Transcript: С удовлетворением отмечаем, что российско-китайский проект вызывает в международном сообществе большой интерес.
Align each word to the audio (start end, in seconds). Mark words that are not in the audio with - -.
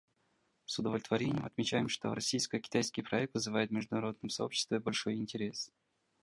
С 0.65 0.79
удовлетворением 0.79 1.45
отмечаем, 1.45 1.87
что 1.87 2.15
российско-китайский 2.15 3.03
проект 3.03 3.35
вызывает 3.35 3.69
в 3.69 3.73
международном 3.73 4.31
сообществе 4.31 4.79
большой 4.79 5.17
интерес. 5.17 5.69